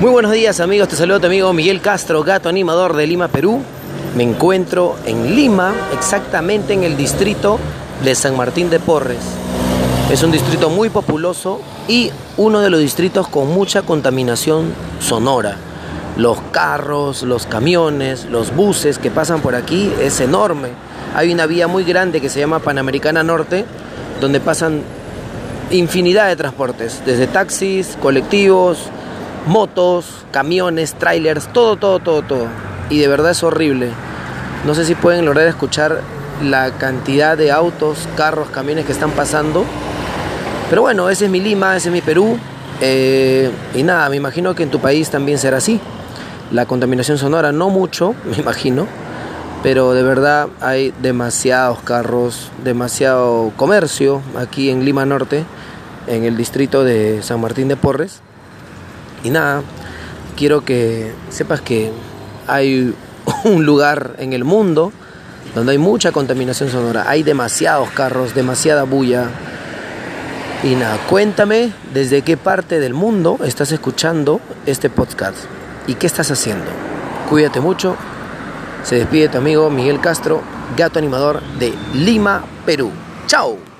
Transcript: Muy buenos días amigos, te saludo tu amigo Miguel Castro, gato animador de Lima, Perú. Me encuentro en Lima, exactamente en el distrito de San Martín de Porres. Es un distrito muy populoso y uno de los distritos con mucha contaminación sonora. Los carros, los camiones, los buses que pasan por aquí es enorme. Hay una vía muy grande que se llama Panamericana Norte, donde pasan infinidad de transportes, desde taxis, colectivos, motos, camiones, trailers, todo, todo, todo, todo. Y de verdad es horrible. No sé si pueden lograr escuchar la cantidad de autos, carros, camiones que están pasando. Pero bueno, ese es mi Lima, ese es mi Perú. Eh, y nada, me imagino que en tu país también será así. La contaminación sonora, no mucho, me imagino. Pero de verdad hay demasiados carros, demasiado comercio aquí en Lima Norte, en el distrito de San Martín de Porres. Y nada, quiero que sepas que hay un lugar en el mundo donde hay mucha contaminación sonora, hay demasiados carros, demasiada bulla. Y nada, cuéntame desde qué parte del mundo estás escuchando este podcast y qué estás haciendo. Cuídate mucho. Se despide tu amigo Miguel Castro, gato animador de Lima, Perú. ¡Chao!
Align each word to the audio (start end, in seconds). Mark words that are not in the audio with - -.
Muy 0.00 0.12
buenos 0.12 0.30
días 0.30 0.60
amigos, 0.60 0.86
te 0.86 0.94
saludo 0.94 1.18
tu 1.18 1.26
amigo 1.26 1.52
Miguel 1.52 1.80
Castro, 1.80 2.22
gato 2.22 2.48
animador 2.48 2.94
de 2.94 3.04
Lima, 3.04 3.26
Perú. 3.26 3.60
Me 4.16 4.22
encuentro 4.22 4.94
en 5.04 5.34
Lima, 5.34 5.74
exactamente 5.92 6.72
en 6.72 6.84
el 6.84 6.96
distrito 6.96 7.58
de 8.04 8.14
San 8.14 8.36
Martín 8.36 8.70
de 8.70 8.78
Porres. 8.78 9.18
Es 10.08 10.22
un 10.22 10.30
distrito 10.30 10.70
muy 10.70 10.88
populoso 10.88 11.60
y 11.88 12.12
uno 12.36 12.60
de 12.60 12.70
los 12.70 12.78
distritos 12.78 13.26
con 13.26 13.48
mucha 13.48 13.82
contaminación 13.82 14.72
sonora. 15.00 15.56
Los 16.16 16.38
carros, 16.52 17.24
los 17.24 17.46
camiones, 17.46 18.26
los 18.26 18.54
buses 18.54 19.00
que 19.00 19.10
pasan 19.10 19.40
por 19.40 19.56
aquí 19.56 19.92
es 20.00 20.20
enorme. 20.20 20.68
Hay 21.16 21.32
una 21.32 21.46
vía 21.46 21.66
muy 21.66 21.82
grande 21.82 22.20
que 22.20 22.28
se 22.28 22.38
llama 22.38 22.60
Panamericana 22.60 23.24
Norte, 23.24 23.64
donde 24.20 24.38
pasan 24.38 24.80
infinidad 25.72 26.28
de 26.28 26.36
transportes, 26.36 27.02
desde 27.04 27.26
taxis, 27.26 27.98
colectivos, 28.00 28.90
motos, 29.46 30.24
camiones, 30.30 30.94
trailers, 30.94 31.52
todo, 31.52 31.76
todo, 31.76 31.98
todo, 31.98 32.22
todo. 32.22 32.46
Y 32.90 32.98
de 32.98 33.08
verdad 33.08 33.30
es 33.30 33.42
horrible. 33.42 33.90
No 34.66 34.74
sé 34.74 34.84
si 34.84 34.94
pueden 34.94 35.24
lograr 35.24 35.46
escuchar 35.46 36.02
la 36.42 36.70
cantidad 36.72 37.36
de 37.36 37.50
autos, 37.50 38.08
carros, 38.16 38.48
camiones 38.50 38.86
que 38.86 38.92
están 38.92 39.10
pasando. 39.12 39.64
Pero 40.70 40.82
bueno, 40.82 41.08
ese 41.08 41.26
es 41.26 41.30
mi 41.30 41.40
Lima, 41.40 41.76
ese 41.76 41.88
es 41.88 41.92
mi 41.92 42.00
Perú. 42.00 42.38
Eh, 42.80 43.50
y 43.74 43.82
nada, 43.82 44.08
me 44.08 44.16
imagino 44.16 44.54
que 44.54 44.62
en 44.62 44.70
tu 44.70 44.80
país 44.80 45.10
también 45.10 45.38
será 45.38 45.58
así. 45.58 45.80
La 46.52 46.66
contaminación 46.66 47.18
sonora, 47.18 47.52
no 47.52 47.70
mucho, 47.70 48.14
me 48.24 48.36
imagino. 48.36 48.86
Pero 49.62 49.92
de 49.92 50.02
verdad 50.04 50.48
hay 50.60 50.94
demasiados 51.02 51.80
carros, 51.80 52.50
demasiado 52.62 53.52
comercio 53.56 54.22
aquí 54.38 54.70
en 54.70 54.84
Lima 54.84 55.04
Norte, 55.04 55.44
en 56.06 56.24
el 56.24 56.36
distrito 56.36 56.84
de 56.84 57.22
San 57.22 57.40
Martín 57.40 57.66
de 57.66 57.76
Porres. 57.76 58.22
Y 59.24 59.30
nada, 59.30 59.62
quiero 60.36 60.64
que 60.64 61.12
sepas 61.30 61.60
que 61.60 61.90
hay 62.46 62.94
un 63.44 63.66
lugar 63.66 64.16
en 64.18 64.32
el 64.32 64.44
mundo 64.44 64.92
donde 65.54 65.72
hay 65.72 65.78
mucha 65.78 66.12
contaminación 66.12 66.70
sonora, 66.70 67.04
hay 67.08 67.22
demasiados 67.22 67.90
carros, 67.90 68.34
demasiada 68.34 68.84
bulla. 68.84 69.26
Y 70.62 70.74
nada, 70.74 70.98
cuéntame 71.08 71.72
desde 71.94 72.22
qué 72.22 72.36
parte 72.36 72.80
del 72.80 72.94
mundo 72.94 73.38
estás 73.44 73.72
escuchando 73.72 74.40
este 74.66 74.90
podcast 74.90 75.36
y 75.86 75.94
qué 75.94 76.06
estás 76.06 76.30
haciendo. 76.30 76.66
Cuídate 77.28 77.60
mucho. 77.60 77.96
Se 78.82 78.96
despide 78.96 79.28
tu 79.28 79.38
amigo 79.38 79.70
Miguel 79.70 80.00
Castro, 80.00 80.42
gato 80.76 80.98
animador 80.98 81.42
de 81.58 81.74
Lima, 81.94 82.44
Perú. 82.64 82.90
¡Chao! 83.26 83.77